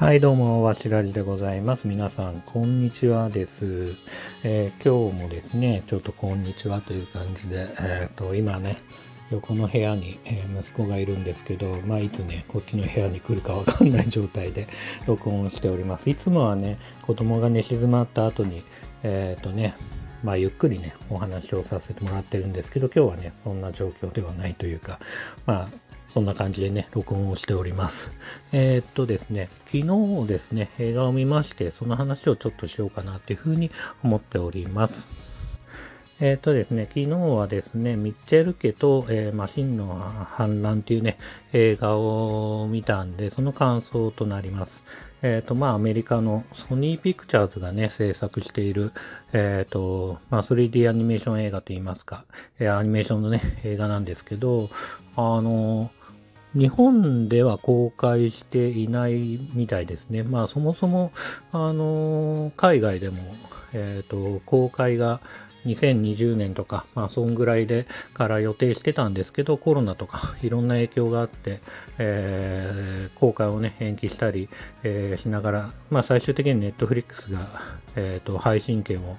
[0.00, 1.86] はい、どうも、わしらじでございます。
[1.86, 3.94] 皆さん、こんにちはです。
[4.42, 8.78] えー今日もですね、ちょっとこんにちはという感じで、えっ、と、今ね、
[9.30, 14.68] 横の部屋に、え息子がいるんですけど、まあ、いつね、こっちの部屋に来るかわかんない状態で
[15.06, 16.08] 録音しております。
[16.08, 18.62] いつもはね、子供が寝静まった後に、
[19.02, 19.74] えっ、とね、
[20.24, 24.98] まあ、ゆっくりね、お話をさせてもらってるんですけど、今日はね、そんな状況ではないというか、
[25.44, 28.10] まあ、そんな感じでね、録音をしております。
[28.52, 33.70] えーっとですね、昨日ですね、映画を見まして、その話をちょっとしようかなっていうふうに
[34.02, 35.08] 思っております。
[36.18, 39.94] えーっとですね、昨日はですね、ミッチェル家と、えーマシンの
[40.28, 41.16] 反乱っていうね、
[41.52, 44.82] 映画を見たんで、その感想となります。
[45.22, 48.92] えーっと、まあ、アメリカのソニーピクチャーズがね、制作している、
[49.32, 52.24] えっと、まあ、3D アニメーション映画といいますか、
[52.58, 54.70] えアニメーションのね、映画なんですけど、
[55.16, 55.90] あの、
[56.54, 60.22] 日本では公開していないみたいですね。
[60.22, 61.12] まあそもそも、
[61.52, 63.18] あの海外でも、
[63.72, 65.20] えっ、と、公開が
[65.66, 71.60] 2020年とか、まあそんぐらいでから予定してたんですけど、コロナとか いろんな影響があって、
[71.98, 74.48] えー公開をね、延期したり、
[74.82, 77.48] えーしながら、まあ最終的にネットフリックスが、
[77.96, 79.16] えっ、と、配信権を、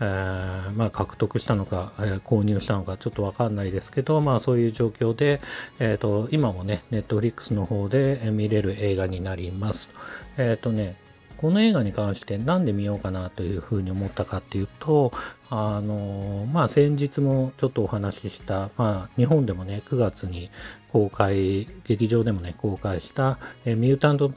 [0.00, 5.40] えーまあ獲得したのか、えー購入したのかちょっとわかんないですけど、まあそういう状況で、
[5.78, 9.88] えっ、と、今もね、ネットフリックスの方で見れる映画になります。
[10.36, 10.96] えっ、とね、
[11.44, 15.12] この映画に関してなんで見ようかなというふうに思ったかっていうと、
[15.50, 20.50] あのまあ先日もちょっとお話しした、まあ日本でもね、9月に
[20.90, 24.32] 公開、劇場でもね、公開した、えミュータント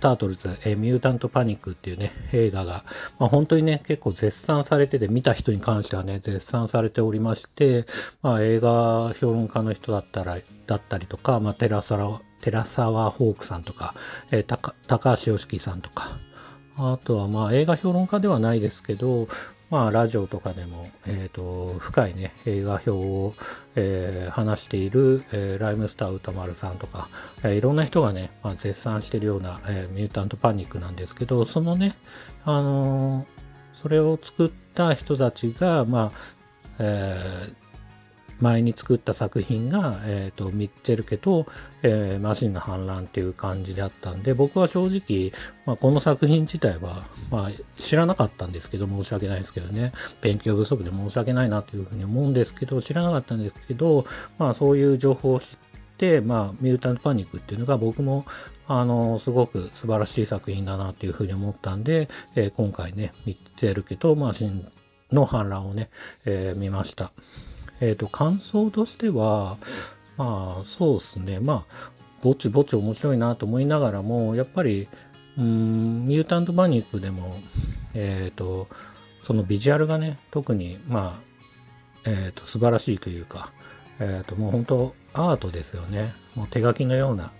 [0.00, 2.84] タートルズ、えミュータントパニックっていうね、映画が、
[3.18, 7.86] まあ、本当にね、結構絶賛されてて、見た人に関してはね、絶賛されておりまして、
[8.22, 13.94] まあ、映画評論家の人だったら、だったりとか、まあ、寺沢、寺沢ホークさんとか、
[14.30, 16.20] えー高橋良樹さんとか、
[16.78, 19.28] あとはまあ映画評論家ではないですけど、
[19.70, 23.34] まあラジオとかでも、えっ、と、深いね、映画表を、
[23.74, 27.08] えー話している、えーライムスター歌丸さんとか、
[27.42, 31.96] えーいろんな人がね、まあ、絶賛してるような、えーミュータントパニックなんですけど、そのね、
[32.44, 33.26] あの
[33.82, 36.18] それを作った人たちが、まあ、
[36.78, 37.65] えー
[38.40, 41.46] 前に作った作品が、えー、とミッチェル家と、
[41.82, 45.32] えーマシンの反乱っていう感じだったんで、僕は正直、
[45.64, 54.06] まあ、この作品自体は、まあ、知らなかったんですけど、申し訳ないですけどね、勉強不足で申し訳ないなというふうに思うんですけど、知らなかったんですけど、
[54.38, 55.46] まあ、そういう情報を知っ
[55.98, 58.24] て、まあ、ミュータントパニックっていうのが僕も、
[58.68, 64.66] あの、すごく素晴らしい作品だなというふうに思ったんで、えー今回ね、ミッチェル家とマシン
[65.12, 65.88] の反乱をね、
[66.24, 67.12] えー見ました。
[67.80, 69.58] えっ、と、感想としては、
[70.16, 71.40] まあ、そうですね。
[71.40, 71.90] まあ、
[72.22, 74.88] ぼちぼち面白いなと思いながらも、やっぱり、
[75.38, 77.36] うん、ミュータントパニックでも、
[77.94, 78.68] えっ、と、
[79.26, 81.20] そのビジュアルがね、特に、ま
[82.04, 83.52] あ、えっ、と、素晴らしいというか、
[83.98, 86.14] えっ、と、もう本当、アートですよね。
[86.34, 87.32] もう手書きのような、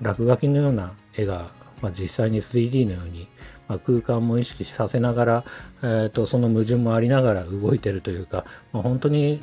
[0.00, 1.50] 落書きのような絵が、
[1.82, 3.28] まあ、実際に 3D のように、
[3.68, 5.44] まあ、空間も意識させながら、
[5.82, 9.42] えー、とその矛盾もありながら動いてるというか、まあ、本当に、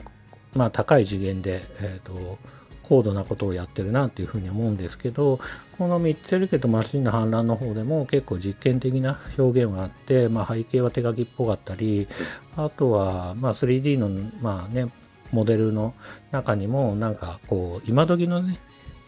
[0.53, 2.37] まあ、高い次元で、えー、と
[2.83, 5.39] 高度なことをやってるなというふうに思うんですけど
[5.77, 12.09] このミッチェル家とマシンの反乱の方でも結構実験的な表現があって、まあ、背景は手書きっぽかったり
[12.57, 14.09] あとは、まあ、3D の、
[14.41, 14.91] まあね、
[15.31, 15.93] モデルの
[16.31, 18.59] 中にもなんかこう今時のね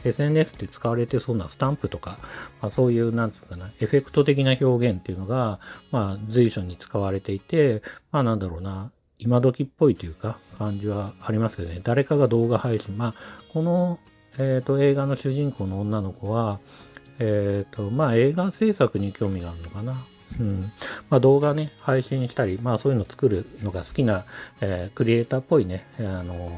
[0.06, 2.20] SNS で使われてそうなスタンプとか、
[2.62, 5.60] まあ、そういう、なんていうかな、エフェクト的な表現っていうのが、
[5.92, 7.82] まあ、随所に使われていて、
[8.12, 8.92] まあ、なんだろうな、
[9.24, 11.80] 今時っぽいというか、感じはありますよね。
[11.84, 12.98] 誰かが動画配信。
[12.98, 13.14] まあ、
[13.54, 14.00] この、
[14.38, 16.60] えっ、と、映画の主人公の女の子は、
[17.20, 19.96] えっ、と、まあ、映画制作に興味があるのかな。
[20.40, 20.72] うん。
[21.10, 24.26] まあ、動画ね、配信したり、まあ、そういうの作るのが好きな、
[24.62, 26.52] えークリエイターっぽいね、あの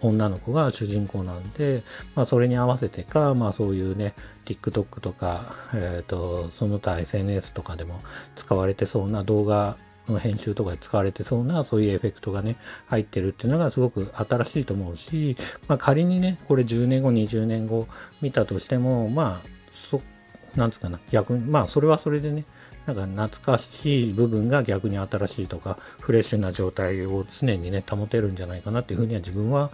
[0.00, 1.82] 女の子が主人公なんで、
[2.14, 4.14] まあ、それに合わせてか、まあ、そういうね、
[4.46, 8.00] TikTok とか、えっ、と、その他 SNS とかでも
[8.36, 9.76] 使われてそうな動画
[10.12, 12.56] の編集とかで使われてそうな、そういうエフェクトがね、
[12.86, 17.86] 入ってるっていうのがすごく新しいと思うし、まあ、仮にね、これ10年後、20年後
[18.20, 19.48] 見たとしても、まあ、
[19.90, 20.00] そ、
[20.56, 22.44] なんつうかな、逆に、まあ、それはそれでね、
[22.86, 29.70] なんか懐かしい部分が逆に新しいとか、フレッシュな状態を常にね、保てるんじゃないかなっていうふうには自分は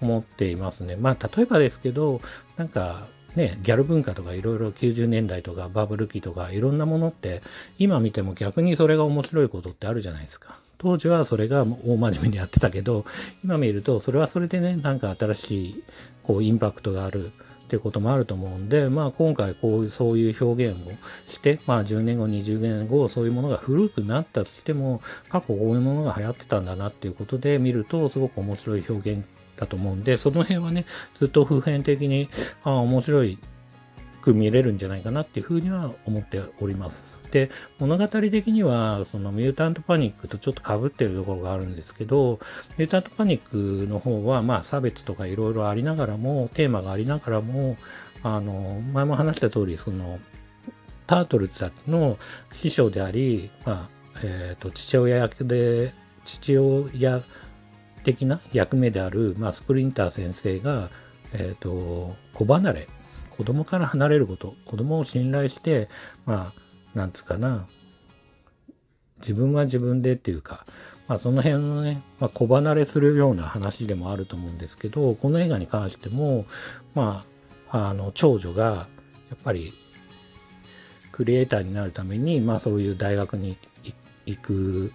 [0.00, 0.96] 思っていますね。
[0.96, 2.20] まあ、例えばですけど、
[2.56, 7.42] なんか、ね、ギャル文化とかいろいろ90年代とかバブル期とかいろんなものって
[7.78, 10.58] 今見ても逆にそれが面白いことってあるじゃないですか。
[10.78, 13.06] 当時はそれが大真面目にやってたけど
[13.42, 15.84] 今見るとそれはそれでねなんか新しい
[16.22, 17.32] こうインパクトがある
[17.64, 20.90] っていうこともあると思うんで、まあ、今回こういうそういう表現を
[21.30, 25.00] して、まあ、10年後、20年後、そういうものが古くなったとしても、
[25.30, 29.24] 過去こういうものが流行ってたんだなっていうことで見ると、すごく面白い表現
[29.56, 30.86] だと思うんで、その辺はね、
[31.18, 32.28] ずっと普遍的に、
[32.62, 33.38] あ面白い
[34.22, 37.14] く見れるんじゃないかなっていうふうには思っております。
[37.30, 42.38] で、物語的には、そのミュータントパニックとちょっと被ってるところがあるんですけど、
[42.78, 47.76] ミュータントパニックの方は、まあ差別とかいろいろありながらも、テーマがありながらも、
[48.22, 50.20] あの、前も話した通り、その、
[51.06, 52.18] タートルズたちの
[52.54, 55.92] 師匠であり、まあ、えっ、ー、と、父親役で、
[56.24, 57.22] 父親
[58.04, 60.90] 的な役目である、まあ、スプリンター先生が、
[61.32, 62.88] え、ー、と、子離れ、
[63.36, 65.88] 子供から離れること、子供を信頼して、
[66.26, 67.66] まあ、なんつうかな、
[69.20, 70.66] 自分は自分でっていうか、
[71.08, 76.46] まあその辺のね、まあ、小離れするような話でもあると思うんですけど、この映画に関しても、
[76.94, 77.24] ま
[77.70, 78.86] あ、あの、長女が、や
[79.34, 79.72] っぱり、
[81.10, 83.56] クリエイターになるために、まあそういう大学に
[84.26, 84.92] 行く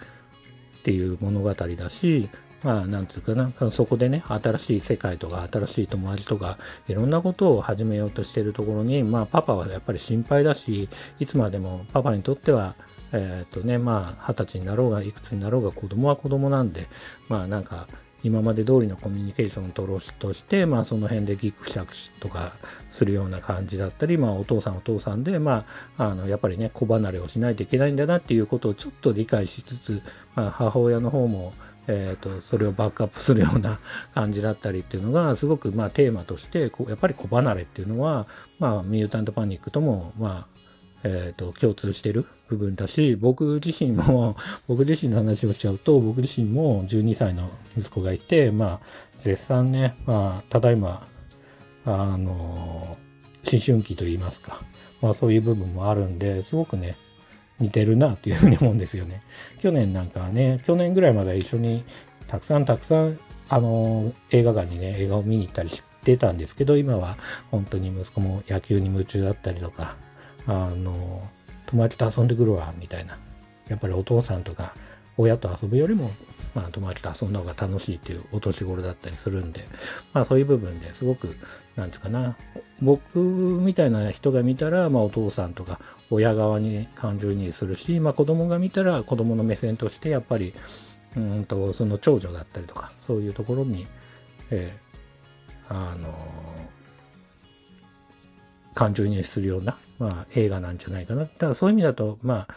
[0.80, 2.30] っていう物語だし、
[2.64, 6.58] まあ、なんつうかな、そこでね、新しい世界とか、新しい友達とか、
[6.88, 10.90] いろんなことを始めようとしているところに、まあ、パパはやっぱり心配だし、
[11.20, 12.76] いつまでもパパにとっては、
[13.12, 16.88] えっ、ー、とね、まあ、二十歳になろうが、いくつになろうが、子供は子供なんで、
[17.28, 17.88] まあ、なんか、
[18.22, 22.54] 今まで通りのコミュニケーションを取ろうとして、まあ、その辺でギクシャクとか
[22.90, 25.66] するような感じだったり、まあ、お父さんお父さんで、ま
[25.98, 30.02] あ、あの、やっぱりね、子離れをしないといけないんだなっていうことをちょっと理解しつつ、
[30.36, 31.54] まあ、母親の方も、
[31.92, 33.80] えーと、それをバックアップするような
[34.14, 38.28] 感じだったりっていうのがすごくまあテーマとしてやっぱり子離れっていうのは、
[38.60, 40.60] まあ、ミュータントパニックとも、まあ
[41.04, 44.38] えーと、共通してる部分だし僕自身も
[44.68, 48.80] 僕自身の話をしちゃうと僕自身も12歳の息子がいて、まあ、
[49.18, 51.08] 絶賛ね、まあ、ただいま
[51.86, 52.98] あの
[53.52, 54.62] 思春期といいますか、
[55.02, 56.96] まあ、そういう部分もあるんですごくね
[57.60, 59.22] 似てるなっていうふうに思うんですよね。
[59.62, 61.84] 去年なんかね、去年ぐらいまで一緒に
[62.28, 63.20] たくさんたくさん、
[63.50, 67.18] あの、映画館にね、映画を見に行ったりしてたんですけど、今は
[67.52, 69.98] 本当に息子も野球に夢中だったりとか、
[70.46, 71.28] あの、
[71.66, 73.18] 友達と遊んでくるわ、みたいな。
[73.68, 74.74] やっぱりお父さんとか
[75.18, 76.12] 親と遊ぶよりも、
[76.56, 79.66] まあ、友達と遊んだ方が楽しいっていうお年頃だったりするんで、
[80.14, 81.36] まあ、そういう部分ですごく、
[81.76, 82.36] なんていうかな、
[82.82, 85.80] 僕みたいな人が見たら、まあ、お父さんとか
[86.10, 90.54] 親側に感情移入するし、まあ、子供が見たら子供の目線としてやっぱり、
[91.16, 93.88] うんと、その長女だったりとか、そういうところに、
[94.50, 96.14] えー、あのー、
[98.74, 101.26] 感情移入するような、まあ、映画なんじゃないかな。
[101.26, 102.56] ただそういう意味だと、まあ、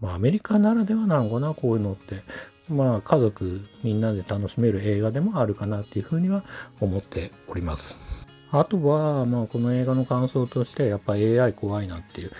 [0.00, 2.22] まあ、アメリカならではなのかな、こういうのって。
[2.68, 6.44] まあ、家族みんなで楽しめる映画でもあるかなっていうふうには
[6.80, 7.98] 思っております。
[8.52, 12.32] あとは、まあ、この映画の感想として、やっぱ AI 怖いなっていう。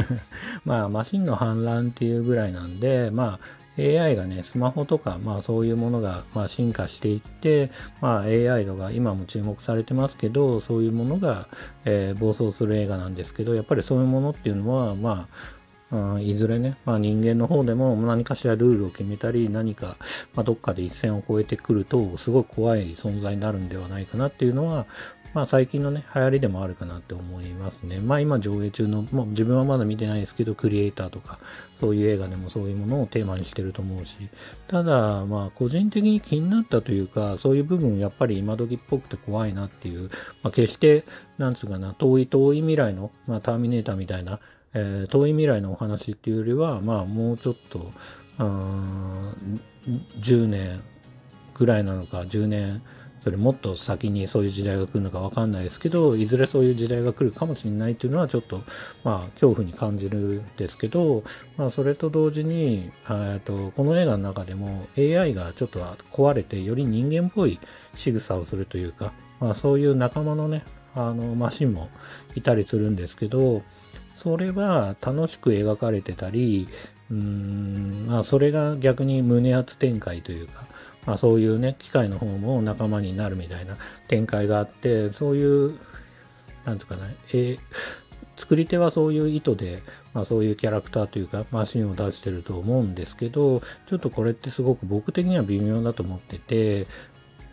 [0.64, 11.48] まあ、マシンの反乱っていうぐらいなんで、まあ、AI がね、スマホとか、まあそういうものが、まあ、進化していって、まあ AI とか今も注目されてますけど、そういうものが、
[11.84, 15.59] えー、暴走する映画なんですけど、やっぱりそういうものっていうのは、まあ、
[16.20, 19.96] いずれね、まあ、人間の方でも何かしらルールを決めたり、何か、
[20.34, 24.86] まあ、どっかで一線を越えてくると、すごい怖い存在になるんではないかなっていうのは、
[25.32, 28.00] まあ最近のね、流行りでもあるかなって思いますね。
[28.00, 31.38] まあ今上映中の、もう自分はまだ見てないですけど、クリエイターとか、
[31.78, 34.16] そういう映画でもそういうものをテーマにしてると思うし、
[34.66, 40.10] ただ、まあ個人的に気になったというか、そういう部分やっぱり今時っぽくて怖いなっていう、
[40.42, 41.04] まあ決して、
[41.38, 44.40] なんつうかな、遠い遠い未来の、まあターミネーターみたいな、
[44.74, 47.92] えー、遠い未来のお話っていうよりは、まあ、もうちょっと、
[48.38, 50.80] 10年
[51.54, 52.82] ぐらいなのか、10年
[53.24, 58.62] よりもっと先にそういう時代が来るのかわかんないですけど、いずれそういう時代が来るかもしれないっていうのはちょっと、
[59.04, 61.22] まあ、恐怖に感じるんですけど、
[61.56, 62.90] まあ、それと同時に、
[63.44, 65.80] とこの映画の中でも AI がちょっと
[66.12, 67.60] 壊れて、より人間っぽい
[67.94, 71.88] 仕草をするというか、まあ、そういう仲間のね、あの、マシンも
[72.34, 73.62] いたりするんですけど、
[74.20, 76.68] それは楽しく描かれてたり、
[77.10, 80.66] うーん、まあ、それが逆に胸圧展開というか、
[81.06, 85.78] まあ、そういうね、機械の方も仲間になるみたいな展開があって、そういう、
[86.66, 87.58] なんていうかな、えー、
[88.36, 96.86] 作り手はそういう意図で、まあ、そういうキャラクターというか、マシンを出してると思うんですけど、ちょっとこれってすごく僕的には微妙だと思ってて、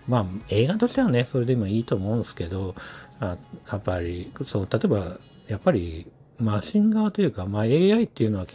[0.06, 2.76] まあ、映画としてはね、それでもいいと思うんですけど、
[3.22, 3.38] あ
[3.72, 6.08] やっぱり、そう、例えば、やっぱり、
[6.40, 8.46] マシン側というか、まあ、AI っていうのは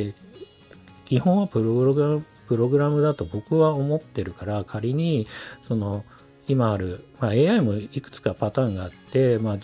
[1.04, 5.26] 基本はプログラムプログラムだと僕は思ってるから仮に
[5.66, 6.04] その
[6.48, 9.56] 今ある、まあ、AI もいくつかパターンがあって、まあ、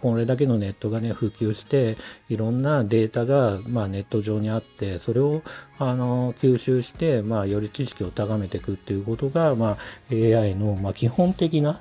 [0.00, 1.96] これだけのネットがね、普及して、
[2.28, 5.42] いろんなデータが、まあ、ネット上にあって、それを、
[5.78, 9.78] あの、吸収して、まあ、より知識を高めていくっていうことが、まあ、
[10.12, 11.80] AI の、まあ、基本的な、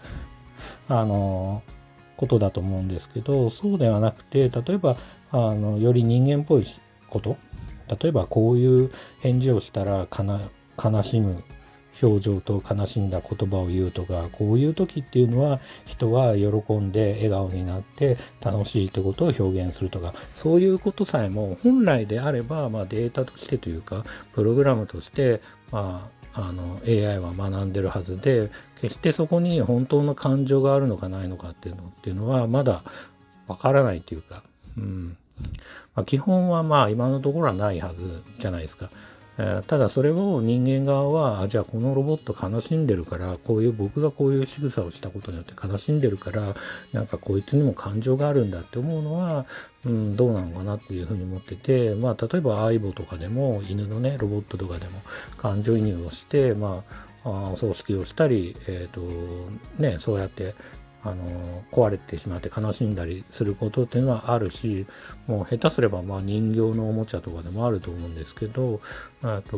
[0.87, 1.61] あの、
[2.15, 4.97] ことだと思うんですけど、そうではなくて、例えば、
[5.31, 6.65] あの、より人間っぽい
[7.09, 7.37] こと？
[8.01, 8.91] 例えば、こういう
[9.21, 11.43] 返事をしたら、悲しむ
[12.01, 25.41] 表情と悲しんだ言葉を言うとか、こういう時っていうのは人は喜んで笑顔になって楽しいってことを表現するとか、そういうことさえも本来であれば、まあ、データとしてというか、プログラムとして、
[25.71, 32.83] まあ、あの AI は学んでるはずで、決してそこに本当の感情があるのかないのかっていうのっていうのはまだ
[33.47, 34.43] わからないというか、
[34.77, 35.17] うん。
[35.95, 38.89] まあ、基本はまあ今のところはないはずじゃないですか。
[39.39, 46.55] えただそれを人間側は、じゃあこのロボット悲しんでるから、こういう僕がこういう仕草をしたことによって悲しんでるから、
[46.91, 49.45] なんかこいつにも感情があるんだって思うのは、
[49.85, 55.01] うん、どうなのかなっていうふうに思ってて、まあ例えば相棒とかでも、犬のね、ロボットとかでも
[55.37, 56.83] 感情移入をして、ま、
[57.23, 59.01] あお葬式をしたり、えっ、ー、と、
[59.81, 60.55] ね、そうやって
[61.09, 64.85] あの壊れてしまって悲しんだりすることっていうのはあるし
[65.27, 68.81] もう下手すればま人形のおもちゃとかでもあると思うんですけど
[69.21, 69.57] あと、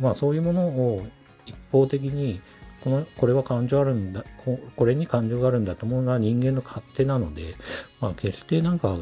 [0.00, 1.06] まあ、そういうものを
[1.46, 2.40] 一方的に
[2.82, 7.56] このこれは感情あるんだここれに感情があるんだと思うのは人間の勝手なので、
[8.00, 8.96] まあ、決してなんか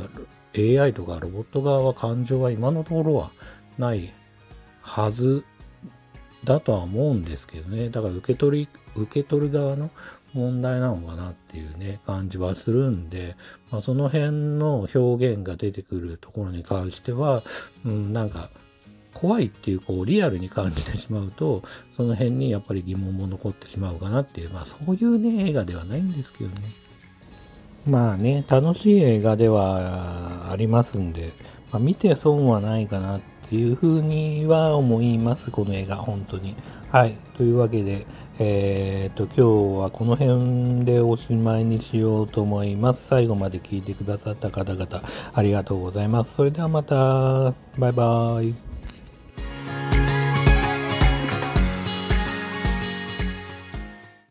[0.57, 3.31] AI とかロボット側は感情は今のところは
[3.79, 4.13] ない
[4.81, 5.45] はず
[6.45, 7.89] だとは思うんですけどね。
[7.89, 9.91] だから受け取り、受け取る側の
[10.35, 13.37] 問題なのかなっていうね、感じはするんで、
[13.71, 17.43] まあ、その辺の表現が出てくるところに関しては、
[17.85, 18.51] うん、なんか、
[19.15, 21.63] 怖いっていう、こう、リアルに感じてしまうと、
[21.97, 26.57] その辺にやっぱり疑問も残ってしまうかなっていう、まあそういうね、映画ではないんですけどね。
[27.87, 31.33] まあね、楽しい映画ではありますんで、
[31.71, 36.57] まあ、見て損はないかなっていうふうには思います、この映画、本当に。
[36.91, 37.17] はい。
[37.37, 38.07] というわけで、
[38.39, 43.07] えー、と、今日はこの辺でおしまいにしようと思います。
[43.07, 46.35] 最後まで聞いてくださった方々、ありがとうございます。
[46.35, 48.74] それではまた、バイバーイ。